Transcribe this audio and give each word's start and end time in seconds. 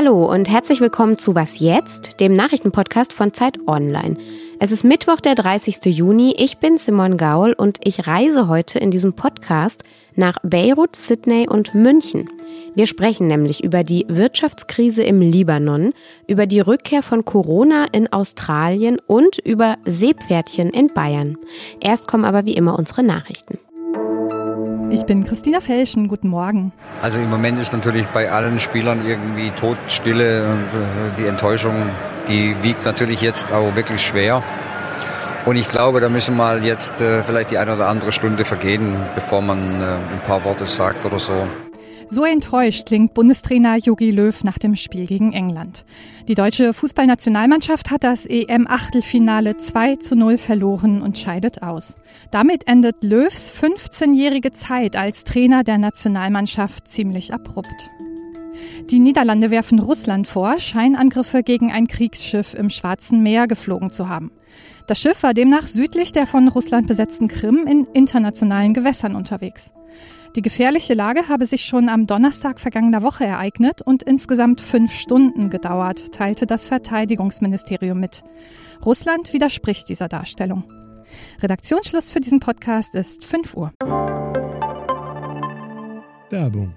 Hallo 0.00 0.32
und 0.32 0.48
herzlich 0.48 0.80
willkommen 0.80 1.18
zu 1.18 1.34
Was 1.34 1.58
jetzt, 1.58 2.20
dem 2.20 2.32
Nachrichtenpodcast 2.36 3.12
von 3.12 3.34
Zeit 3.34 3.58
Online. 3.66 4.16
Es 4.60 4.70
ist 4.70 4.84
Mittwoch, 4.84 5.16
der 5.16 5.34
30. 5.34 5.86
Juni. 5.86 6.36
Ich 6.38 6.58
bin 6.58 6.78
Simon 6.78 7.16
Gaul 7.16 7.52
und 7.52 7.78
ich 7.82 8.06
reise 8.06 8.46
heute 8.46 8.78
in 8.78 8.92
diesem 8.92 9.14
Podcast 9.14 9.82
nach 10.14 10.38
Beirut, 10.44 10.94
Sydney 10.94 11.48
und 11.48 11.74
München. 11.74 12.30
Wir 12.76 12.86
sprechen 12.86 13.26
nämlich 13.26 13.64
über 13.64 13.82
die 13.82 14.06
Wirtschaftskrise 14.08 15.02
im 15.02 15.20
Libanon, 15.20 15.92
über 16.28 16.46
die 16.46 16.60
Rückkehr 16.60 17.02
von 17.02 17.24
Corona 17.24 17.86
in 17.90 18.06
Australien 18.12 19.00
und 19.04 19.38
über 19.38 19.78
Seepferdchen 19.84 20.70
in 20.70 20.94
Bayern. 20.94 21.38
Erst 21.80 22.06
kommen 22.06 22.24
aber 22.24 22.44
wie 22.44 22.54
immer 22.54 22.78
unsere 22.78 23.02
Nachrichten. 23.02 23.58
Ich 24.90 25.04
bin 25.04 25.24
Christina 25.24 25.60
Felschen, 25.60 26.08
guten 26.08 26.28
Morgen. 26.28 26.72
Also 27.02 27.18
im 27.18 27.28
Moment 27.28 27.60
ist 27.60 27.72
natürlich 27.74 28.06
bei 28.06 28.30
allen 28.30 28.58
Spielern 28.58 29.06
irgendwie 29.06 29.50
Todstille 29.50 30.48
und 30.48 30.62
äh, 30.62 31.10
die 31.18 31.26
Enttäuschung, 31.26 31.74
die 32.28 32.56
wiegt 32.62 32.86
natürlich 32.86 33.20
jetzt 33.20 33.52
auch 33.52 33.76
wirklich 33.76 34.00
schwer. 34.00 34.42
Und 35.44 35.56
ich 35.56 35.68
glaube, 35.68 36.00
da 36.00 36.08
müssen 36.08 36.36
mal 36.36 36.64
jetzt 36.64 36.98
äh, 37.00 37.22
vielleicht 37.22 37.50
die 37.50 37.58
eine 37.58 37.74
oder 37.74 37.88
andere 37.88 38.12
Stunde 38.12 38.44
vergehen, 38.46 38.96
bevor 39.14 39.42
man 39.42 39.58
äh, 39.58 39.84
ein 39.84 40.20
paar 40.26 40.42
Worte 40.44 40.66
sagt 40.66 41.04
oder 41.04 41.18
so. 41.18 41.46
So 42.10 42.24
enttäuscht 42.24 42.86
klingt 42.86 43.12
Bundestrainer 43.12 43.76
Jogi 43.76 44.10
Löw 44.10 44.42
nach 44.42 44.56
dem 44.56 44.76
Spiel 44.76 45.06
gegen 45.06 45.34
England. 45.34 45.84
Die 46.26 46.34
deutsche 46.34 46.72
Fußballnationalmannschaft 46.72 47.90
hat 47.90 48.02
das 48.02 48.24
EM-Achtelfinale 48.24 49.58
2 49.58 49.96
zu 49.96 50.16
0 50.16 50.38
verloren 50.38 51.02
und 51.02 51.18
scheidet 51.18 51.62
aus. 51.62 51.98
Damit 52.30 52.66
endet 52.66 53.04
Löws 53.04 53.52
15-jährige 53.52 54.52
Zeit 54.52 54.96
als 54.96 55.24
Trainer 55.24 55.64
der 55.64 55.76
Nationalmannschaft 55.76 56.88
ziemlich 56.88 57.34
abrupt. 57.34 57.90
Die 58.90 59.00
Niederlande 59.00 59.50
werfen 59.50 59.78
Russland 59.78 60.26
vor, 60.26 60.58
Scheinangriffe 60.58 61.42
gegen 61.42 61.70
ein 61.70 61.88
Kriegsschiff 61.88 62.54
im 62.54 62.70
Schwarzen 62.70 63.22
Meer 63.22 63.46
geflogen 63.46 63.90
zu 63.90 64.08
haben. 64.08 64.32
Das 64.86 64.98
Schiff 64.98 65.22
war 65.22 65.34
demnach 65.34 65.66
südlich 65.66 66.12
der 66.12 66.26
von 66.26 66.48
Russland 66.48 66.86
besetzten 66.86 67.28
Krim 67.28 67.66
in 67.66 67.84
internationalen 67.92 68.72
Gewässern 68.72 69.14
unterwegs. 69.14 69.72
Die 70.36 70.42
gefährliche 70.42 70.94
Lage 70.94 71.28
habe 71.28 71.46
sich 71.46 71.64
schon 71.64 71.88
am 71.88 72.06
Donnerstag 72.06 72.60
vergangener 72.60 73.02
Woche 73.02 73.24
ereignet 73.24 73.80
und 73.82 74.02
insgesamt 74.02 74.60
fünf 74.60 74.92
Stunden 74.92 75.48
gedauert, 75.48 76.12
teilte 76.12 76.46
das 76.46 76.66
Verteidigungsministerium 76.66 77.98
mit. 77.98 78.22
Russland 78.84 79.32
widerspricht 79.32 79.88
dieser 79.88 80.08
Darstellung. 80.08 80.64
Redaktionsschluss 81.40 82.10
für 82.10 82.20
diesen 82.20 82.40
Podcast 82.40 82.94
ist 82.94 83.24
5 83.24 83.56
Uhr. 83.56 83.72
Werbung. 86.30 86.74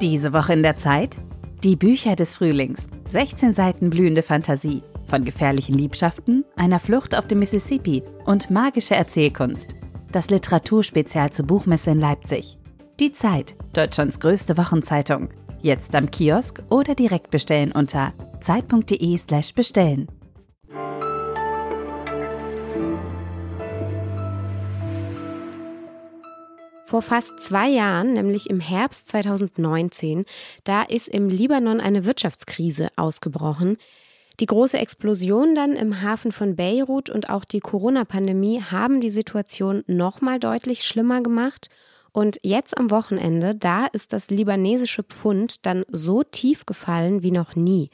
Diese 0.00 0.32
Woche 0.32 0.54
in 0.54 0.62
der 0.62 0.76
Zeit? 0.76 1.18
Die 1.62 1.76
Bücher 1.76 2.16
des 2.16 2.36
Frühlings. 2.36 2.88
16 3.10 3.52
Seiten 3.52 3.90
blühende 3.90 4.22
Fantasie. 4.22 4.82
Von 5.06 5.24
gefährlichen 5.24 5.76
Liebschaften, 5.76 6.44
einer 6.56 6.80
Flucht 6.80 7.14
auf 7.14 7.28
dem 7.28 7.40
Mississippi 7.40 8.02
und 8.24 8.50
magische 8.50 8.94
Erzählkunst 8.94 9.74
das 10.14 10.30
Literaturspezial 10.30 11.32
zur 11.32 11.46
Buchmesse 11.46 11.90
in 11.90 11.98
Leipzig. 11.98 12.58
Die 13.00 13.12
Zeit, 13.12 13.56
Deutschlands 13.72 14.20
größte 14.20 14.56
Wochenzeitung. 14.56 15.30
Jetzt 15.60 15.96
am 15.96 16.10
Kiosk 16.10 16.62
oder 16.70 16.94
direkt 16.94 17.30
bestellen 17.30 17.72
unter 17.72 18.12
zeit.de/slash 18.40 19.54
bestellen. 19.54 20.06
Vor 26.86 27.02
fast 27.02 27.40
zwei 27.40 27.68
Jahren, 27.68 28.12
nämlich 28.12 28.48
im 28.48 28.60
Herbst 28.60 29.08
2019, 29.08 30.26
da 30.62 30.82
ist 30.82 31.08
im 31.08 31.28
Libanon 31.28 31.80
eine 31.80 32.04
Wirtschaftskrise 32.04 32.88
ausgebrochen. 32.94 33.78
Die 34.40 34.46
große 34.46 34.78
Explosion 34.78 35.54
dann 35.54 35.76
im 35.76 36.02
Hafen 36.02 36.32
von 36.32 36.56
Beirut 36.56 37.08
und 37.08 37.30
auch 37.30 37.44
die 37.44 37.60
Corona-Pandemie 37.60 38.62
haben 38.62 39.00
die 39.00 39.10
Situation 39.10 39.84
nochmal 39.86 40.40
deutlich 40.40 40.84
schlimmer 40.84 41.20
gemacht. 41.20 41.68
Und 42.12 42.38
jetzt 42.42 42.76
am 42.76 42.90
Wochenende, 42.90 43.54
da 43.54 43.86
ist 43.86 44.12
das 44.12 44.30
libanesische 44.30 45.02
Pfund 45.02 45.66
dann 45.66 45.84
so 45.88 46.22
tief 46.22 46.66
gefallen 46.66 47.22
wie 47.22 47.30
noch 47.30 47.54
nie. 47.54 47.90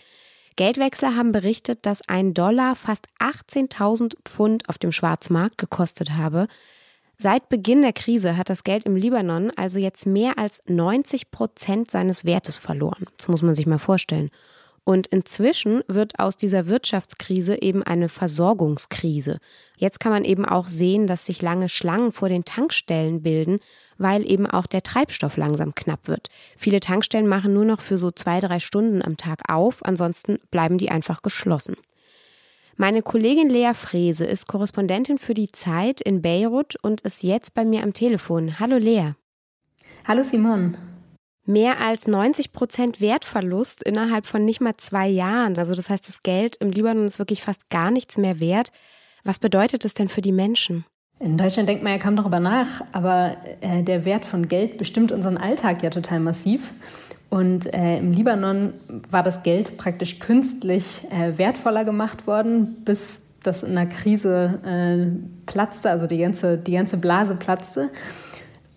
Geldwechsler 0.56 1.16
haben 1.16 1.32
berichtet, 1.32 1.86
dass 1.86 2.06
ein 2.06 2.34
Dollar 2.34 2.76
fast 2.76 3.06
18.000 3.18 4.14
Pfund 4.24 4.68
auf 4.68 4.78
dem 4.78 4.92
Schwarzmarkt 4.92 5.58
gekostet 5.58 6.12
habe. 6.12 6.48
Seit 7.16 7.48
Beginn 7.48 7.82
der 7.82 7.92
Krise 7.92 8.36
hat 8.36 8.48
das 8.48 8.64
Geld 8.64 8.84
im 8.84 8.96
Libanon 8.96 9.52
also 9.56 9.78
jetzt 9.78 10.06
mehr 10.06 10.38
als 10.38 10.62
90 10.66 11.30
Prozent 11.30 11.90
seines 11.90 12.24
Wertes 12.24 12.58
verloren. 12.58 13.06
Das 13.18 13.28
muss 13.28 13.42
man 13.42 13.54
sich 13.54 13.66
mal 13.66 13.78
vorstellen. 13.78 14.30
Und 14.84 15.06
inzwischen 15.08 15.82
wird 15.88 16.18
aus 16.18 16.36
dieser 16.36 16.66
Wirtschaftskrise 16.66 17.60
eben 17.60 17.82
eine 17.82 18.08
Versorgungskrise. 18.08 19.38
Jetzt 19.76 20.00
kann 20.00 20.12
man 20.12 20.24
eben 20.24 20.44
auch 20.44 20.68
sehen, 20.68 21.06
dass 21.06 21.26
sich 21.26 21.42
lange 21.42 21.68
Schlangen 21.68 22.12
vor 22.12 22.28
den 22.28 22.44
Tankstellen 22.44 23.22
bilden, 23.22 23.60
weil 23.98 24.28
eben 24.28 24.46
auch 24.46 24.66
der 24.66 24.82
Treibstoff 24.82 25.36
langsam 25.36 25.74
knapp 25.74 26.08
wird. 26.08 26.28
Viele 26.56 26.80
Tankstellen 26.80 27.26
machen 27.26 27.52
nur 27.52 27.66
noch 27.66 27.82
für 27.82 27.98
so 27.98 28.10
zwei, 28.10 28.40
drei 28.40 28.58
Stunden 28.58 29.02
am 29.02 29.16
Tag 29.16 29.42
auf, 29.48 29.84
ansonsten 29.84 30.38
bleiben 30.50 30.78
die 30.78 30.90
einfach 30.90 31.22
geschlossen. 31.22 31.76
Meine 32.76 33.02
Kollegin 33.02 33.50
Lea 33.50 33.72
Frese 33.74 34.24
ist 34.24 34.48
Korrespondentin 34.48 35.18
für 35.18 35.34
die 35.34 35.52
Zeit 35.52 36.00
in 36.00 36.22
Beirut 36.22 36.76
und 36.80 37.02
ist 37.02 37.22
jetzt 37.22 37.52
bei 37.52 37.66
mir 37.66 37.82
am 37.82 37.92
Telefon. 37.92 38.58
Hallo 38.58 38.78
Lea. 38.78 39.12
Hallo 40.08 40.22
Simon 40.22 40.78
mehr 41.50 41.80
als 41.80 42.06
90 42.06 42.52
Prozent 42.52 43.00
Wertverlust 43.00 43.82
innerhalb 43.82 44.26
von 44.26 44.44
nicht 44.44 44.60
mal 44.60 44.76
zwei 44.76 45.08
Jahren. 45.08 45.58
Also 45.58 45.74
das 45.74 45.90
heißt, 45.90 46.08
das 46.08 46.22
Geld 46.22 46.56
im 46.56 46.70
Libanon 46.70 47.06
ist 47.06 47.18
wirklich 47.18 47.42
fast 47.42 47.68
gar 47.70 47.90
nichts 47.90 48.16
mehr 48.16 48.40
wert. 48.40 48.72
Was 49.24 49.38
bedeutet 49.38 49.84
das 49.84 49.94
denn 49.94 50.08
für 50.08 50.22
die 50.22 50.32
Menschen? 50.32 50.84
In 51.18 51.36
Deutschland 51.36 51.68
denkt 51.68 51.82
man 51.82 51.92
ja 51.92 51.98
kaum 51.98 52.16
darüber 52.16 52.40
nach, 52.40 52.80
aber 52.92 53.36
äh, 53.60 53.82
der 53.82 54.06
Wert 54.06 54.24
von 54.24 54.48
Geld 54.48 54.78
bestimmt 54.78 55.12
unseren 55.12 55.36
Alltag 55.36 55.82
ja 55.82 55.90
total 55.90 56.20
massiv. 56.20 56.72
Und 57.28 57.72
äh, 57.74 57.98
im 57.98 58.12
Libanon 58.12 58.72
war 59.10 59.22
das 59.22 59.42
Geld 59.42 59.76
praktisch 59.76 60.18
künstlich 60.18 61.06
äh, 61.10 61.36
wertvoller 61.36 61.84
gemacht 61.84 62.26
worden, 62.26 62.82
bis 62.84 63.22
das 63.42 63.62
in 63.62 63.74
der 63.74 63.86
Krise 63.86 64.60
äh, 64.64 65.46
platzte, 65.46 65.90
also 65.90 66.06
die 66.06 66.18
ganze, 66.18 66.58
die 66.58 66.72
ganze 66.72 66.96
Blase 66.96 67.36
platzte. 67.36 67.90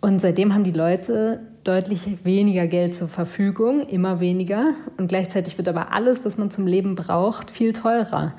Und 0.01 0.19
seitdem 0.19 0.53
haben 0.53 0.65
die 0.65 0.71
Leute 0.71 1.39
deutlich 1.63 2.25
weniger 2.25 2.67
Geld 2.67 2.95
zur 2.95 3.07
Verfügung, 3.07 3.87
immer 3.87 4.19
weniger. 4.19 4.73
Und 4.97 5.07
gleichzeitig 5.07 5.57
wird 5.57 5.67
aber 5.67 5.93
alles, 5.93 6.25
was 6.25 6.37
man 6.37 6.51
zum 6.51 6.67
Leben 6.67 6.95
braucht, 6.95 7.51
viel 7.51 7.73
teurer. 7.73 8.33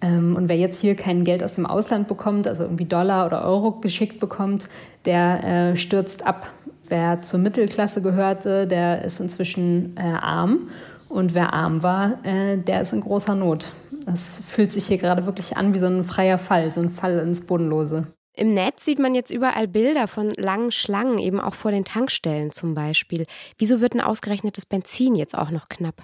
Ähm, 0.00 0.36
und 0.36 0.48
wer 0.48 0.56
jetzt 0.56 0.80
hier 0.80 0.96
kein 0.96 1.24
Geld 1.24 1.44
aus 1.44 1.54
dem 1.54 1.66
Ausland 1.66 2.08
bekommt, 2.08 2.48
also 2.48 2.64
irgendwie 2.64 2.86
Dollar 2.86 3.26
oder 3.26 3.44
Euro 3.44 3.72
geschickt 3.72 4.20
bekommt, 4.20 4.68
der 5.04 5.44
äh, 5.72 5.76
stürzt 5.76 6.26
ab. 6.26 6.52
Wer 6.88 7.22
zur 7.22 7.40
Mittelklasse 7.40 8.02
gehörte, 8.02 8.66
der 8.66 9.04
ist 9.04 9.20
inzwischen 9.20 9.96
äh, 9.96 10.02
arm. 10.02 10.70
Und 11.08 11.34
wer 11.34 11.52
arm 11.52 11.82
war, 11.82 12.24
äh, 12.24 12.56
der 12.56 12.80
ist 12.82 12.92
in 12.92 13.02
großer 13.02 13.34
Not. 13.34 13.70
Das 14.06 14.40
fühlt 14.48 14.72
sich 14.72 14.86
hier 14.86 14.98
gerade 14.98 15.26
wirklich 15.26 15.56
an 15.56 15.74
wie 15.74 15.78
so 15.78 15.86
ein 15.86 16.04
freier 16.04 16.38
Fall, 16.38 16.72
so 16.72 16.80
ein 16.80 16.88
Fall 16.88 17.18
ins 17.18 17.46
Bodenlose. 17.46 18.06
Im 18.34 18.48
Netz 18.48 18.84
sieht 18.84 18.98
man 18.98 19.14
jetzt 19.14 19.30
überall 19.30 19.68
Bilder 19.68 20.08
von 20.08 20.32
langen 20.34 20.72
Schlangen, 20.72 21.18
eben 21.18 21.40
auch 21.40 21.54
vor 21.54 21.70
den 21.70 21.84
Tankstellen 21.84 22.50
zum 22.50 22.74
Beispiel. 22.74 23.26
Wieso 23.58 23.80
wird 23.80 23.94
ein 23.94 24.00
ausgerechnetes 24.00 24.64
Benzin 24.64 25.14
jetzt 25.14 25.36
auch 25.36 25.50
noch 25.50 25.68
knapp? 25.68 26.02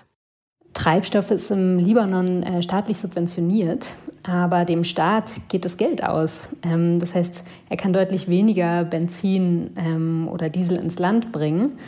Treibstoff 0.74 1.30
ist 1.30 1.50
im 1.50 1.78
Libanon 1.78 2.42
äh, 2.42 2.62
staatlich 2.62 2.98
subventioniert, 2.98 3.88
aber 4.22 4.64
dem 4.64 4.84
Staat 4.84 5.30
geht 5.48 5.64
das 5.64 5.78
Geld 5.78 6.04
aus. 6.04 6.54
Ähm, 6.62 7.00
das 7.00 7.14
heißt, 7.14 7.44
er 7.70 7.76
kann 7.78 7.94
deutlich 7.94 8.28
weniger 8.28 8.84
Benzin 8.84 9.70
ähm, 9.76 10.28
oder 10.30 10.50
Diesel 10.50 10.76
ins 10.76 10.98
Land 10.98 11.32
bringen. 11.32 11.78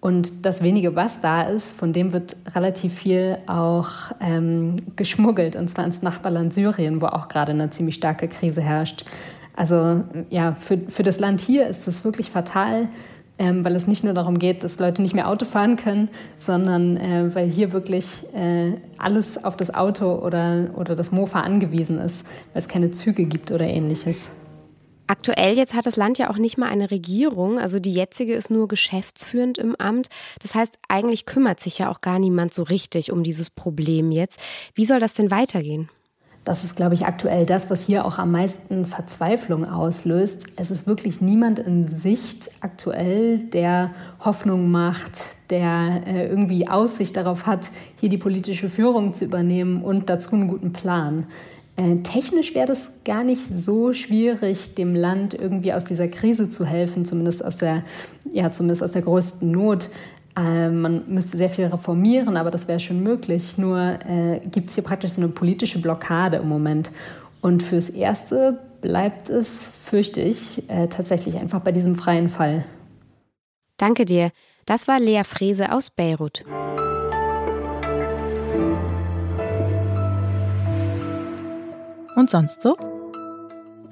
Und 0.00 0.44
das 0.44 0.62
wenige, 0.62 0.94
was 0.94 1.20
da 1.20 1.42
ist, 1.42 1.76
von 1.76 1.92
dem 1.92 2.12
wird 2.12 2.36
relativ 2.54 2.94
viel 2.94 3.38
auch 3.46 4.12
ähm, 4.20 4.76
geschmuggelt, 4.94 5.56
und 5.56 5.68
zwar 5.68 5.84
ins 5.84 6.02
Nachbarland 6.02 6.54
Syrien, 6.54 7.00
wo 7.00 7.06
auch 7.06 7.28
gerade 7.28 7.52
eine 7.52 7.70
ziemlich 7.70 7.96
starke 7.96 8.28
Krise 8.28 8.60
herrscht. 8.60 9.04
Also 9.56 10.04
ja, 10.30 10.54
für, 10.54 10.78
für 10.88 11.02
das 11.02 11.18
Land 11.18 11.40
hier 11.40 11.66
ist 11.66 11.86
das 11.86 12.04
wirklich 12.04 12.30
fatal, 12.30 12.88
ähm, 13.38 13.64
weil 13.64 13.74
es 13.74 13.86
nicht 13.86 14.04
nur 14.04 14.14
darum 14.14 14.38
geht, 14.38 14.64
dass 14.64 14.78
Leute 14.78 15.02
nicht 15.02 15.14
mehr 15.14 15.28
Auto 15.28 15.44
fahren 15.44 15.76
können, 15.76 16.08
sondern 16.38 16.96
äh, 16.96 17.34
weil 17.34 17.50
hier 17.50 17.72
wirklich 17.72 18.06
äh, 18.34 18.72
alles 18.98 19.42
auf 19.42 19.56
das 19.56 19.74
Auto 19.74 20.14
oder, 20.14 20.70
oder 20.74 20.94
das 20.94 21.10
Mofa 21.10 21.40
angewiesen 21.40 21.98
ist, 21.98 22.26
weil 22.52 22.60
es 22.60 22.68
keine 22.68 22.90
Züge 22.90 23.24
gibt 23.24 23.50
oder 23.50 23.66
ähnliches. 23.66 24.28
Aktuell 25.08 25.56
jetzt 25.56 25.74
hat 25.74 25.86
das 25.86 25.96
Land 25.96 26.18
ja 26.18 26.30
auch 26.30 26.38
nicht 26.38 26.58
mal 26.58 26.68
eine 26.68 26.90
Regierung, 26.90 27.60
also 27.60 27.78
die 27.78 27.92
jetzige 27.92 28.34
ist 28.34 28.50
nur 28.50 28.66
geschäftsführend 28.66 29.56
im 29.56 29.76
Amt. 29.76 30.08
Das 30.42 30.54
heißt, 30.54 30.78
eigentlich 30.88 31.26
kümmert 31.26 31.60
sich 31.60 31.78
ja 31.78 31.90
auch 31.90 32.00
gar 32.00 32.18
niemand 32.18 32.52
so 32.52 32.64
richtig 32.64 33.12
um 33.12 33.22
dieses 33.22 33.48
Problem 33.48 34.10
jetzt. 34.10 34.40
Wie 34.74 34.84
soll 34.84 34.98
das 34.98 35.14
denn 35.14 35.30
weitergehen? 35.30 35.88
Das 36.46 36.62
ist, 36.62 36.76
glaube 36.76 36.94
ich, 36.94 37.06
aktuell 37.06 37.44
das, 37.44 37.70
was 37.70 37.84
hier 37.84 38.04
auch 38.04 38.18
am 38.18 38.30
meisten 38.30 38.86
Verzweiflung 38.86 39.64
auslöst. 39.64 40.46
Es 40.54 40.70
ist 40.70 40.86
wirklich 40.86 41.20
niemand 41.20 41.58
in 41.58 41.88
Sicht 41.88 42.50
aktuell, 42.60 43.38
der 43.38 43.90
Hoffnung 44.20 44.70
macht, 44.70 45.10
der 45.50 46.02
äh, 46.06 46.28
irgendwie 46.28 46.68
Aussicht 46.68 47.16
darauf 47.16 47.46
hat, 47.46 47.70
hier 48.00 48.10
die 48.10 48.16
politische 48.16 48.68
Führung 48.68 49.12
zu 49.12 49.24
übernehmen 49.24 49.82
und 49.82 50.08
dazu 50.08 50.36
einen 50.36 50.46
guten 50.46 50.72
Plan. 50.72 51.26
Äh, 51.74 51.96
technisch 52.04 52.54
wäre 52.54 52.68
das 52.68 53.00
gar 53.04 53.24
nicht 53.24 53.48
so 53.52 53.92
schwierig, 53.92 54.76
dem 54.76 54.94
Land 54.94 55.34
irgendwie 55.34 55.72
aus 55.72 55.82
dieser 55.82 56.06
Krise 56.06 56.48
zu 56.48 56.64
helfen, 56.64 57.04
zumindest 57.04 57.44
aus 57.44 57.56
der, 57.56 57.82
ja, 58.32 58.52
zumindest 58.52 58.84
aus 58.84 58.92
der 58.92 59.02
größten 59.02 59.50
Not. 59.50 59.90
Äh, 60.36 60.68
man 60.68 61.04
müsste 61.08 61.38
sehr 61.38 61.48
viel 61.48 61.66
reformieren, 61.66 62.36
aber 62.36 62.50
das 62.50 62.68
wäre 62.68 62.80
schon 62.80 63.02
möglich. 63.02 63.56
Nur 63.56 63.78
äh, 63.78 64.40
gibt 64.50 64.68
es 64.68 64.74
hier 64.74 64.84
praktisch 64.84 65.12
so 65.12 65.22
eine 65.22 65.30
politische 65.30 65.80
Blockade 65.80 66.36
im 66.38 66.48
Moment. 66.48 66.90
Und 67.40 67.62
fürs 67.62 67.88
Erste 67.88 68.60
bleibt 68.82 69.30
es, 69.30 69.66
fürchte 69.82 70.20
ich, 70.20 70.68
äh, 70.68 70.88
tatsächlich 70.88 71.36
einfach 71.36 71.60
bei 71.60 71.72
diesem 71.72 71.96
freien 71.96 72.28
Fall. 72.28 72.64
Danke 73.78 74.04
dir. 74.04 74.30
Das 74.66 74.88
war 74.88 74.98
Lea 74.98 75.22
Frese 75.24 75.72
aus 75.72 75.90
Beirut. 75.90 76.44
Und 82.16 82.30
sonst 82.30 82.62
so? 82.62 82.76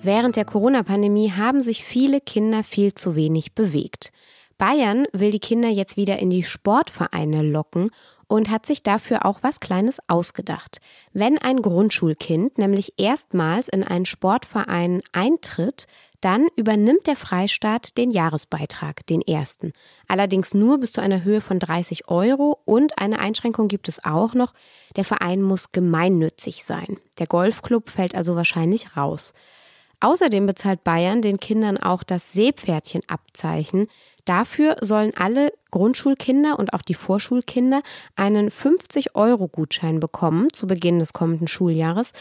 Während 0.03 0.37
der 0.37 0.45
Corona-Pandemie 0.45 1.33
haben 1.33 1.61
sich 1.61 1.85
viele 1.85 2.21
Kinder 2.21 2.63
viel 2.63 2.93
zu 2.93 3.17
wenig 3.17 3.55
bewegt. 3.55 4.13
Bayern 4.59 5.07
will 5.13 5.31
die 5.31 5.41
Kinder 5.41 5.69
jetzt 5.69 5.97
wieder 5.97 6.19
in 6.19 6.31
die 6.31 6.45
Sportvereine 6.45 7.43
locken 7.43 7.91
und 8.27 8.51
hat 8.51 8.67
sich 8.67 8.83
dafür 8.83 9.27
auch 9.27 9.43
was 9.43 9.61
Kleines 9.61 9.99
ausgedacht. 10.09 10.81
Wenn 11.13 11.39
ein 11.39 11.63
Grundschulkind 11.63 12.59
nämlich 12.59 12.95
erstmals 12.97 13.69
in 13.69 13.85
einen 13.85 14.07
Sportverein 14.07 15.03
eintritt, 15.13 15.87
dann 16.21 16.47
übernimmt 16.57 17.07
der 17.07 17.17
Freistaat 17.17 17.99
den 17.99 18.11
Jahresbeitrag, 18.11 19.07
den 19.07 19.21
ersten. 19.21 19.75
Allerdings 20.09 20.55
nur 20.55 20.79
bis 20.79 20.93
zu 20.93 21.03
einer 21.03 21.23
Höhe 21.23 21.43
von 21.43 21.59
30 21.59 22.09
Euro 22.09 22.59
und 22.65 22.99
eine 22.99 23.21
Einschränkung 23.21 23.69
gibt 23.69 23.89
es 23.89 24.03
auch 24.07 24.33
noch. 24.33 24.55
Der 24.97 25.05
Verein 25.05 25.43
muss 25.43 25.73
gemeinnützig 25.73 26.65
sein. 26.65 26.97
Der 27.19 27.27
Golfclub 27.27 27.91
fällt 27.91 28.15
also 28.15 28.37
wahrscheinlich 28.37 28.97
raus. 28.97 29.35
Außerdem 30.01 30.47
bezahlt 30.47 30.83
Bayern 30.83 31.21
den 31.21 31.41
Kindern 31.41 31.77
auch 31.77 32.03
das 32.03 32.33
Seepferdchenabzeichen. 32.33 33.89
Dafür 34.25 34.77
sollen 34.81 35.13
alle 35.17 35.53
Grundschulkinder 35.71 36.59
und 36.59 36.73
auch 36.73 36.83
die 36.83 36.95
Vorschulkinder 36.95 37.83
einen 38.17 38.51
50-Euro-Gutschein 38.51 40.01
bekommen 40.01 40.49
zu 40.53 40.67
Beginn 40.67 40.99
des 40.99 41.13
kommenden 41.13 41.49
Schuljahres. 41.49 42.13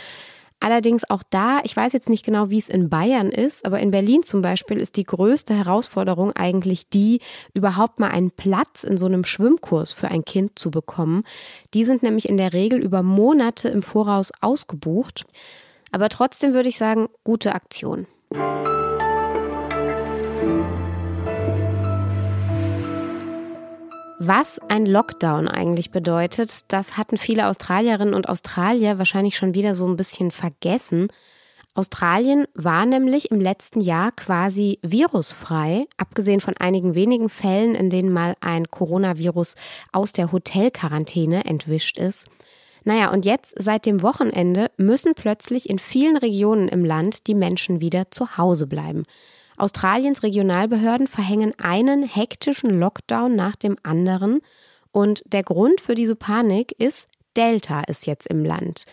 Allerdings 0.64 1.04
auch 1.10 1.24
da, 1.30 1.60
ich 1.66 1.76
weiß 1.76 1.92
jetzt 1.92 2.08
nicht 2.08 2.24
genau, 2.24 2.50
wie 2.50 2.58
es 2.58 2.70
in 2.70 2.90
Bayern 2.90 3.32
ist, 3.32 3.66
aber 3.66 3.82
in 3.82 3.92
Berlin 3.92 4.24
zum 4.24 4.42
Beispiel 4.42 4.78
ist 4.78 4.96
die 4.96 5.04
größte 5.04 5.54
Herausforderung 5.54 6.32
eigentlich 6.32 6.88
die, 6.88 7.20
überhaupt 7.54 8.00
mal 8.00 8.12
einen 8.12 8.32
Platz 8.32 8.86
in 8.86 8.96
so 8.96 9.06
einem 9.06 9.26
Schwimmkurs 9.26 9.92
für 9.92 10.08
ein 10.08 10.24
Kind 10.24 10.58
zu 10.58 10.72
bekommen. 10.72 11.26
Die 11.74 11.84
sind 11.84 12.02
nämlich 12.02 12.30
in 12.30 12.38
der 12.38 12.54
Regel 12.54 12.82
über 12.82 13.04
Monate 13.04 13.68
im 13.68 13.84
Voraus 13.84 14.32
ausgebucht. 14.40 15.26
Aber 15.92 16.08
trotzdem 16.08 16.54
würde 16.54 16.70
ich 16.70 16.78
sagen, 16.78 17.10
gute 17.26 17.54
Aktion. 17.54 18.08
Was 24.26 24.58
ein 24.70 24.86
Lockdown 24.86 25.50
eigentlich 25.50 25.92
bedeutet, 25.92 26.72
das 26.72 26.96
hatten 26.96 27.18
viele 27.18 27.48
Australierinnen 27.48 28.14
und 28.14 28.30
Australier 28.30 28.98
wahrscheinlich 28.98 29.36
schon 29.36 29.54
wieder 29.54 29.76
so 29.76 29.86
ein 29.86 29.98
bisschen 29.98 30.32
vergessen. 30.32 31.10
Australien 31.74 32.46
war 32.54 32.86
nämlich 32.86 33.32
im 33.32 33.42
letzten 33.42 33.82
Jahr 33.82 34.14
quasi 34.14 34.80
virusfrei, 34.82 35.88
abgesehen 35.98 36.40
von 36.40 36.56
einigen 36.56 36.96
wenigen 36.96 37.28
Fällen, 37.28 37.76
in 37.76 37.90
denen 37.90 38.14
mal 38.14 38.36
ein 38.40 38.72
Coronavirus 38.72 39.56
aus 39.92 40.14
der 40.14 40.32
Hotelquarantäne 40.32 41.44
entwischt 41.44 41.98
ist. 41.98 42.30
Naja, 42.86 43.12
und 43.12 43.26
jetzt 43.26 43.54
seit 43.62 43.86
dem 43.86 44.02
Wochenende 44.04 44.72
müssen 44.78 45.16
plötzlich 45.16 45.70
in 45.70 45.80
vielen 45.80 46.16
Regionen 46.16 46.70
im 46.70 46.86
Land 46.86 47.28
die 47.28 47.36
Menschen 47.36 47.82
wieder 47.82 48.10
zu 48.10 48.38
Hause 48.38 48.68
bleiben. 48.68 49.04
Australiens 49.58 50.24
Regionalbehörden 50.24 51.08
verhängen 51.08 51.54
einen 51.60 52.04
hektischen 52.04 52.80
Lockdown 52.80 53.36
nach 53.36 53.56
dem 53.56 53.78
anderen. 53.84 54.42
Und 54.92 55.24
der 55.26 55.44
Grund 55.44 55.82
für 55.82 55.96
diese 55.96 56.16
Panik 56.16 56.74
ist, 56.80 57.08
Delta 57.36 57.82
ist 57.82 58.06
jetzt 58.06 58.28
im 58.28 58.46
Land. 58.46 58.86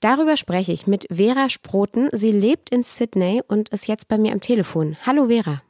Darüber 0.00 0.36
spreche 0.36 0.72
ich 0.72 0.86
mit 0.86 1.06
Vera 1.10 1.48
Sproten. 1.48 2.08
Sie 2.12 2.32
lebt 2.32 2.70
in 2.70 2.82
Sydney 2.82 3.42
und 3.46 3.70
ist 3.70 3.86
jetzt 3.86 4.08
bei 4.08 4.18
mir 4.18 4.32
am 4.32 4.40
Telefon. 4.40 4.96
Hallo 5.06 5.28
Vera. 5.28 5.62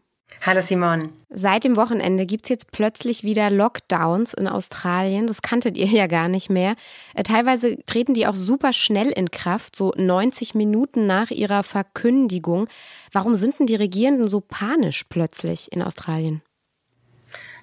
Hallo 0.46 0.60
Simon. 0.60 1.10
Seit 1.28 1.64
dem 1.64 1.74
Wochenende 1.74 2.24
gibt 2.24 2.44
es 2.44 2.50
jetzt 2.50 2.70
plötzlich 2.70 3.24
wieder 3.24 3.50
Lockdowns 3.50 4.32
in 4.32 4.46
Australien. 4.46 5.26
Das 5.26 5.42
kanntet 5.42 5.76
ihr 5.76 5.86
ja 5.86 6.06
gar 6.06 6.28
nicht 6.28 6.50
mehr. 6.50 6.76
Äh, 7.14 7.24
teilweise 7.24 7.84
treten 7.84 8.14
die 8.14 8.28
auch 8.28 8.36
super 8.36 8.72
schnell 8.72 9.08
in 9.08 9.32
Kraft, 9.32 9.74
so 9.74 9.92
90 9.96 10.54
Minuten 10.54 11.08
nach 11.08 11.32
ihrer 11.32 11.64
Verkündigung. 11.64 12.68
Warum 13.10 13.34
sind 13.34 13.58
denn 13.58 13.66
die 13.66 13.74
Regierenden 13.74 14.28
so 14.28 14.40
panisch 14.40 15.02
plötzlich 15.08 15.72
in 15.72 15.82
Australien? 15.82 16.42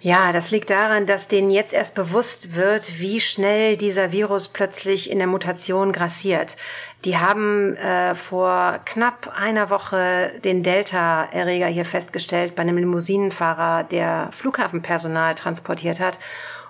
Ja, 0.06 0.34
das 0.34 0.52
liegt 0.52 0.70
daran, 0.70 1.06
dass 1.06 1.30
denen 1.30 1.50
jetzt 1.50 1.72
erst 1.72 1.96
bewusst 1.96 2.58
wird, 2.58 3.00
wie 3.00 3.22
schnell 3.22 3.78
dieser 3.78 4.12
Virus 4.12 4.50
plötzlich 4.50 5.10
in 5.10 5.18
der 5.18 5.28
Mutation 5.28 5.94
grassiert. 5.94 6.58
Die 7.06 7.18
haben 7.18 7.78
äh, 7.78 8.14
vor 8.14 8.82
knapp 8.84 9.32
einer 9.34 9.70
Woche 9.70 10.30
den 10.44 10.62
Delta-Erreger 10.62 11.68
hier 11.68 11.86
festgestellt 11.86 12.54
bei 12.54 12.64
einem 12.64 12.76
Limousinenfahrer, 12.76 13.86
der 13.86 14.28
Flughafenpersonal 14.34 15.36
transportiert 15.36 16.02
hat. 16.02 16.20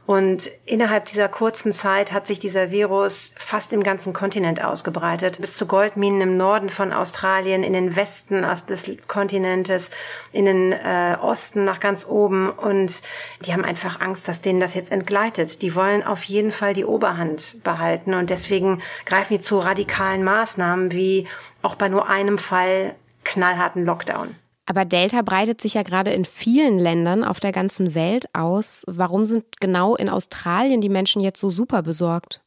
Und 0.06 0.50
innerhalb 0.66 1.06
dieser 1.06 1.30
kurzen 1.30 1.72
Zeit 1.72 2.12
hat 2.12 2.28
sich 2.28 2.40
dieser 2.40 2.72
Virus 2.72 3.34
fast 3.38 3.72
im 3.72 3.84
ganzen 3.84 4.12
Kontinent 4.12 4.62
ausgebreitet, 4.62 5.40
bis 5.40 5.56
zu 5.56 5.66
Goldminen 5.66 6.20
im 6.20 6.36
Norden 6.36 6.70
von 6.70 6.92
Australien, 6.92 7.64
in 7.64 7.72
den 7.72 7.96
Westen 7.96 8.46
des 8.68 9.08
Kontinentes, 9.08 9.92
in 10.34 10.44
den 10.44 10.74
äh, 10.74 11.16
Osten 11.22 11.64
nach 11.64 11.80
ganz 11.80 12.06
oben. 12.06 12.50
Und 12.50 13.02
die 13.46 13.54
haben 13.54 13.64
einfach 13.64 14.02
Angst, 14.02 14.28
dass 14.28 14.42
denen 14.42 14.60
das 14.60 14.74
jetzt 14.74 14.92
entgleitet. 14.92 15.62
Die 15.62 15.74
wollen 15.74 16.04
auf 16.04 16.24
jeden 16.24 16.52
Fall 16.52 16.74
die 16.74 16.86
Oberhand 16.86 17.64
behalten 17.64 18.14
und 18.14 18.30
deswegen 18.30 18.82
greifen 19.06 19.38
die 19.38 19.40
zu 19.40 19.60
radikalen 19.60 20.26
Maßnahmen 20.26 20.92
wie 20.92 21.28
auch 21.62 21.76
bei 21.76 21.88
nur 21.88 22.10
einem 22.10 22.38
Fall 22.38 22.96
knallharten 23.24 23.86
Lockdown. 23.86 24.36
Aber 24.66 24.86
Delta 24.86 25.22
breitet 25.22 25.60
sich 25.60 25.74
ja 25.74 25.84
gerade 25.84 26.12
in 26.12 26.26
vielen 26.26 26.80
Ländern 26.80 27.24
auf 27.24 27.40
der 27.40 27.52
ganzen 27.52 27.96
Welt 27.96 28.34
aus. 28.34 28.84
Warum 28.88 29.26
sind 29.26 29.60
genau 29.60 29.96
in 29.96 30.10
Australien 30.10 30.80
die 30.80 30.90
Menschen 30.90 31.22
jetzt 31.22 31.40
so 31.40 31.50
super 31.50 31.82
besorgt? 31.82 32.43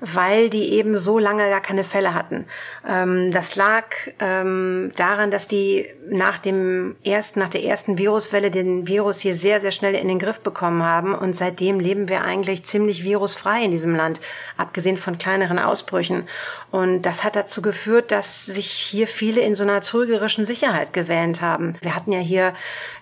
Weil 0.00 0.50
die 0.50 0.72
eben 0.72 0.96
so 0.96 1.18
lange 1.18 1.48
gar 1.48 1.60
keine 1.60 1.84
Fälle 1.84 2.14
hatten. 2.14 2.46
Ähm, 2.86 3.32
das 3.32 3.56
lag 3.56 3.84
ähm, 4.20 4.92
daran, 4.96 5.30
dass 5.30 5.48
die 5.48 5.86
nach 6.08 6.38
dem 6.38 6.96
ersten, 7.04 7.40
nach 7.40 7.48
der 7.48 7.64
ersten 7.64 7.98
Viruswelle 7.98 8.50
den 8.50 8.86
Virus 8.86 9.20
hier 9.20 9.34
sehr, 9.34 9.60
sehr 9.60 9.72
schnell 9.72 9.94
in 9.94 10.08
den 10.08 10.18
Griff 10.18 10.40
bekommen 10.40 10.82
haben 10.82 11.14
und 11.14 11.34
seitdem 11.34 11.80
leben 11.80 12.08
wir 12.08 12.22
eigentlich 12.22 12.64
ziemlich 12.64 13.04
virusfrei 13.04 13.64
in 13.64 13.70
diesem 13.70 13.94
Land, 13.94 14.20
abgesehen 14.56 14.98
von 14.98 15.18
kleineren 15.18 15.58
Ausbrüchen. 15.58 16.28
Und 16.70 17.02
das 17.02 17.24
hat 17.24 17.36
dazu 17.36 17.62
geführt, 17.62 18.12
dass 18.12 18.44
sich 18.46 18.70
hier 18.70 19.08
viele 19.08 19.40
in 19.40 19.54
so 19.54 19.62
einer 19.62 19.80
trügerischen 19.80 20.46
Sicherheit 20.46 20.92
gewähnt 20.92 21.40
haben. 21.40 21.76
Wir 21.80 21.94
hatten 21.94 22.12
ja 22.12 22.18
hier 22.18 22.54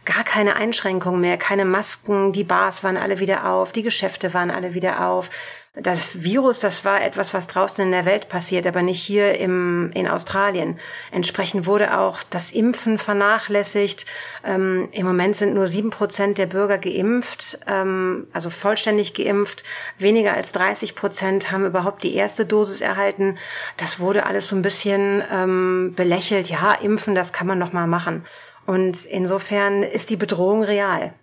gar 0.05 0.23
keine 0.25 0.57
Einschränkungen 0.57 1.21
mehr, 1.21 1.39
keine 1.39 1.65
Masken, 1.65 2.33
die 2.33 2.45
Bars 2.45 2.85
waren 2.85 2.97
alle 2.97 3.21
wieder 3.21 3.49
auf, 3.51 3.73
die 3.73 3.83
Geschäfte 3.83 4.35
waren 4.35 4.51
alle 4.51 4.75
wieder 4.75 5.07
auf. 5.07 5.31
Das 5.77 6.23
Virus, 6.23 6.61
das 6.61 6.85
war 6.85 7.03
etwas, 7.03 7.35
was 7.35 7.49
draußen 7.49 7.85
in 7.85 7.91
der 7.91 8.05
Welt 8.05 8.29
passiert, 8.29 8.65
aber 8.65 8.81
nicht 8.83 9.03
hier 9.03 9.37
im, 9.41 9.91
in 9.93 10.07
Australien. 10.07 10.79
Entsprechend 11.11 11.67
wurde 11.67 11.99
auch 11.99 12.23
das 12.31 12.53
Impfen 12.53 12.97
vernachlässigt. 12.97 14.07
Ähm, 14.45 14.89
Im 14.93 15.05
Moment 15.05 15.35
sind 15.35 15.53
nur 15.53 15.67
sieben 15.67 15.91
Prozent 15.91 16.39
der 16.39 16.47
Bürger 16.47 16.79
geimpft, 16.79 17.59
ähm, 17.67 18.29
also 18.33 18.51
vollständig 18.51 19.15
geimpft. 19.15 19.65
Weniger 19.99 20.35
als 20.35 20.53
30 20.53 20.95
Prozent 20.95 21.51
haben 21.51 21.67
überhaupt 21.67 22.05
die 22.05 22.15
erste 22.15 22.47
Dosis 22.47 22.81
erhalten. 22.81 23.37
Das 23.77 23.99
wurde 23.99 24.27
alles 24.27 24.47
so 24.47 24.55
ein 24.55 24.63
bisschen 24.63 25.25
ähm, 25.29 25.95
belächelt. 25.97 26.49
Ja, 26.49 26.75
impfen, 26.75 27.17
das 27.17 27.33
kann 27.33 27.49
man 27.49 27.59
noch 27.59 27.73
mal 27.73 27.89
machen. 27.89 28.25
Und 28.65 29.07
insofern 29.07 29.83
ist 29.83 30.09
die 30.09 30.17
Bedrohung 30.17 30.63
real. 30.63 31.15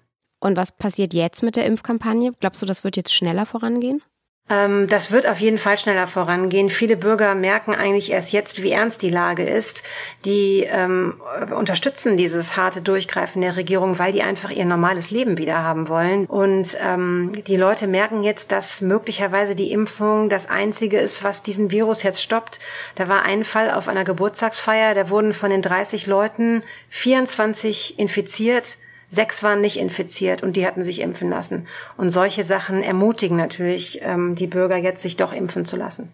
Und 0.42 0.58
was 0.58 0.74
passiert 0.74 1.14
jetzt 1.14 1.42
mit 1.42 1.56
der 1.56 1.66
Impfkampagne? 1.66 2.34
Glaubst 2.42 2.62
du, 2.62 2.66
das 2.66 2.84
wird 2.84 2.98
jetzt 2.98 3.14
schneller 3.14 3.46
vorangehen? 3.46 4.02
Ähm, 4.50 4.88
das 4.88 5.12
wird 5.12 5.28
auf 5.28 5.40
jeden 5.40 5.58
Fall 5.58 5.78
schneller 5.78 6.08
vorangehen. 6.08 6.70
Viele 6.70 6.98
Bürger 6.98 7.36
merken 7.36 7.74
eigentlich 7.74 8.12
erst 8.12 8.32
jetzt, 8.34 8.62
wie 8.62 8.72
ernst 8.72 9.02
die 9.02 9.10
Lage 9.10 9.44
ist. 9.44 9.84
Die 10.26 10.68
ähm, 10.70 11.22
unterstützen 11.56 12.18
dieses 12.18 12.58
harte 12.58 12.82
Durchgreifen 12.82 13.42
der 13.42 13.56
Regierung, 13.56 13.98
weil 13.98 14.12
die 14.12 14.24
einfach 14.24 14.50
ihr 14.50 14.66
normales 14.66 15.10
Leben 15.10 15.38
wieder 15.38 15.64
haben 15.64 15.88
wollen. 15.88 16.26
Und 16.26 16.78
ähm, 16.84 17.32
die 17.48 17.56
Leute 17.56 17.88
merken 17.88 18.24
jetzt, 18.24 18.52
dass 18.52 18.82
möglicherweise 18.82 19.56
die 19.56 19.72
Impfung 19.72 20.30
das 20.30 20.50
Einzige 20.50 21.00
ist, 21.00 21.24
was 21.24 21.44
diesen 21.44 21.72
Virus 21.72 22.04
jetzt 22.04 22.22
stoppt. 22.22 22.60
Da 22.96 23.08
war 23.08 23.24
ein 23.24 23.44
Fall 23.44 23.72
auf 23.72 23.88
einer 23.88 24.04
Geburtstagsfeier, 24.04 24.94
da 24.96 25.10
wurden 25.10 25.34
von 25.34 25.52
den 25.52 25.62
30 25.62 26.08
Leuten 26.08 26.64
24 26.90 28.00
infiziert 28.00 28.78
Sechs 29.14 29.44
waren 29.44 29.60
nicht 29.60 29.78
infiziert 29.78 30.42
und 30.42 30.56
die 30.56 30.66
hatten 30.66 30.86
sich 30.86 31.02
impfen 31.02 31.30
lassen. 31.30 31.68
Und 31.98 32.12
solche 32.12 32.46
Sachen 32.46 32.82
ermutigen 32.82 33.36
natürlich 33.36 34.02
ähm, 34.04 34.36
die 34.36 34.48
Bürger 34.48 34.78
jetzt, 34.78 35.02
sich 35.02 35.18
doch 35.18 35.34
impfen 35.34 35.66
zu 35.66 35.76
lassen. 35.76 36.10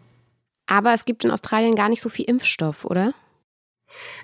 Aber 0.66 0.94
es 0.94 1.06
gibt 1.06 1.24
in 1.24 1.30
Australien 1.30 1.76
gar 1.76 1.90
nicht 1.90 2.02
so 2.02 2.10
viel 2.10 2.26
Impfstoff, 2.26 2.86
oder? 2.86 3.14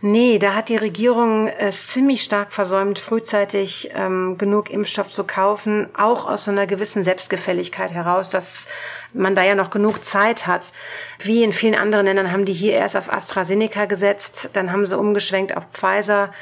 Nee, 0.01 0.39
da 0.39 0.55
hat 0.55 0.69
die 0.69 0.75
Regierung 0.75 1.47
es 1.47 1.87
ziemlich 1.87 2.23
stark 2.23 2.51
versäumt, 2.51 2.97
frühzeitig 2.97 3.91
ähm, 3.93 4.37
genug 4.39 4.71
Impfstoff 4.71 5.11
zu 5.11 5.23
kaufen, 5.23 5.87
auch 5.95 6.27
aus 6.27 6.45
so 6.45 6.51
einer 6.51 6.65
gewissen 6.65 7.03
Selbstgefälligkeit 7.03 7.91
heraus, 7.91 8.31
dass 8.31 8.67
man 9.13 9.35
da 9.35 9.43
ja 9.43 9.53
noch 9.53 9.69
genug 9.69 10.03
Zeit 10.03 10.47
hat. 10.47 10.73
Wie 11.19 11.43
in 11.43 11.53
vielen 11.53 11.75
anderen 11.75 12.07
Ländern 12.07 12.31
haben 12.31 12.45
die 12.45 12.53
hier 12.53 12.73
erst 12.73 12.97
auf 12.97 13.13
AstraZeneca 13.13 13.85
gesetzt, 13.85 14.49
dann 14.53 14.71
haben 14.71 14.87
sie 14.87 14.97
umgeschwenkt 14.97 15.55
auf 15.55 15.67
Pfizer 15.71 16.33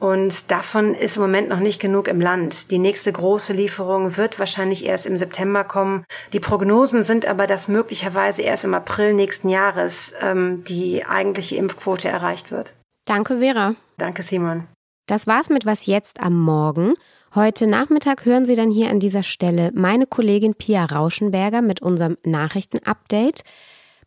und 0.00 0.50
davon 0.50 0.94
ist 0.94 1.16
im 1.16 1.22
Moment 1.22 1.48
noch 1.48 1.58
nicht 1.58 1.80
genug 1.80 2.08
im 2.08 2.20
Land. 2.20 2.70
Die 2.70 2.78
nächste 2.78 3.12
große 3.12 3.52
Lieferung 3.52 4.16
wird 4.16 4.38
wahrscheinlich 4.38 4.86
erst 4.86 5.06
im 5.06 5.16
September 5.16 5.64
kommen. 5.64 6.04
Die 6.32 6.40
Prognosen 6.40 7.02
sind 7.02 7.26
aber, 7.26 7.46
dass 7.46 7.68
möglicherweise 7.68 8.42
erst 8.42 8.64
im 8.64 8.74
April 8.74 9.14
nächsten 9.14 9.48
Jahres 9.48 10.12
ähm, 10.20 10.64
die 10.68 11.04
eigentliche 11.04 11.56
Impfquote 11.56 12.08
erreicht 12.08 12.50
wird. 12.50 12.74
Danke, 13.06 13.38
Vera. 13.38 13.74
Danke, 13.96 14.22
Simon. 14.22 14.64
Das 15.06 15.26
war's 15.26 15.48
mit 15.48 15.66
Was 15.66 15.86
jetzt 15.86 16.20
am 16.20 16.38
Morgen. 16.38 16.94
Heute 17.34 17.66
Nachmittag 17.66 18.24
hören 18.24 18.46
Sie 18.46 18.56
dann 18.56 18.70
hier 18.70 18.90
an 18.90 19.00
dieser 19.00 19.22
Stelle 19.22 19.70
meine 19.74 20.06
Kollegin 20.06 20.54
Pia 20.54 20.84
Rauschenberger 20.84 21.62
mit 21.62 21.82
unserem 21.82 22.18
Nachrichtenupdate. 22.24 23.42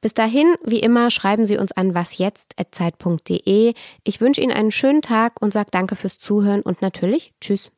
Bis 0.01 0.15
dahin, 0.15 0.55
wie 0.63 0.79
immer, 0.79 1.11
schreiben 1.11 1.45
Sie 1.45 1.59
uns 1.59 1.71
an 1.73 1.93
wasjetzt.zeit.de. 1.93 3.75
Ich 4.03 4.19
wünsche 4.19 4.41
Ihnen 4.41 4.51
einen 4.51 4.71
schönen 4.71 5.03
Tag 5.03 5.39
und 5.39 5.53
sage 5.53 5.69
danke 5.69 5.95
fürs 5.95 6.17
Zuhören 6.17 6.63
und 6.63 6.81
natürlich 6.81 7.35
Tschüss. 7.39 7.71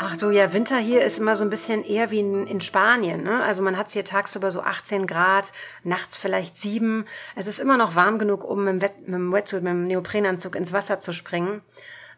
Ach 0.00 0.16
du, 0.18 0.30
ja, 0.30 0.52
Winter 0.52 0.78
hier 0.78 1.04
ist 1.04 1.20
immer 1.20 1.36
so 1.36 1.44
ein 1.44 1.50
bisschen 1.50 1.84
eher 1.84 2.10
wie 2.10 2.18
in, 2.18 2.48
in 2.48 2.60
Spanien. 2.60 3.22
Ne? 3.22 3.40
Also 3.44 3.62
man 3.62 3.76
hat 3.76 3.90
hier 3.90 4.04
tagsüber 4.04 4.50
so 4.50 4.62
18 4.62 5.06
Grad, 5.06 5.52
nachts 5.84 6.16
vielleicht 6.16 6.56
sieben. 6.56 7.06
Es 7.36 7.46
ist 7.46 7.60
immer 7.60 7.76
noch 7.76 7.94
warm 7.94 8.18
genug, 8.18 8.42
um 8.42 8.64
mit 8.64 8.82
dem, 8.82 8.90
mit 9.06 9.14
dem 9.14 9.32
Wetsuit, 9.32 9.62
mit 9.62 9.70
dem 9.70 9.86
Neoprenanzug 9.86 10.56
ins 10.56 10.72
Wasser 10.72 10.98
zu 10.98 11.12
springen. 11.12 11.62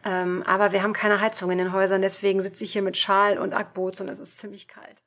Ähm, 0.04 0.42
aber 0.46 0.72
wir 0.72 0.82
haben 0.82 0.92
keine 0.92 1.20
Heizung 1.20 1.50
in 1.50 1.58
den 1.58 1.72
Häusern, 1.72 2.02
deswegen 2.02 2.42
sitze 2.42 2.64
ich 2.64 2.72
hier 2.72 2.82
mit 2.82 2.96
Schal 2.96 3.38
und 3.38 3.52
Ackboots 3.52 4.00
und 4.00 4.08
es 4.08 4.18
ist 4.18 4.40
ziemlich 4.40 4.66
kalt. 4.66 5.02